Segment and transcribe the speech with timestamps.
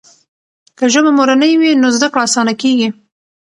[0.77, 2.89] که ژبه مورنۍ وي نو زده کړه اسانه کېږي.